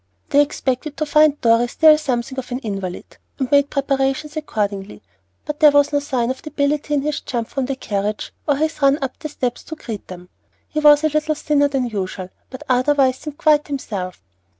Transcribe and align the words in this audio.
They 0.29 0.41
expected 0.41 0.97
to 0.97 1.05
find 1.05 1.39
Dorry 1.41 1.67
still 1.67 1.95
something 1.95 2.35
of 2.39 2.51
an 2.51 2.57
invalid, 2.63 3.17
and 3.37 3.51
made 3.51 3.69
preparations 3.69 4.35
accordingly; 4.35 5.03
but 5.45 5.59
there 5.59 5.69
was 5.69 5.93
no 5.93 5.99
sign 5.99 6.31
of 6.31 6.41
debility 6.41 6.95
in 6.95 7.03
his 7.03 7.21
jump 7.21 7.49
from 7.49 7.67
the 7.67 7.75
carriage 7.75 8.33
or 8.47 8.55
his 8.55 8.81
run 8.81 8.97
up 9.03 9.19
the 9.19 9.29
steps 9.29 9.63
to 9.65 9.75
greet 9.75 10.07
them. 10.07 10.29
He 10.67 10.79
was 10.79 11.03
a 11.03 11.09
little 11.09 11.35
thinner 11.35 11.67
than 11.67 11.85
usual, 11.85 12.29
but 12.49 12.63
otherwise 12.67 13.17
seemed 13.19 13.37
quite 13.37 13.67
himself. 13.67 14.23